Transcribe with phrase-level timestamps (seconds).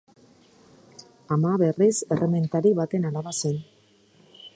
[1.35, 3.61] Ama, berriz, errementari baten alaba zen.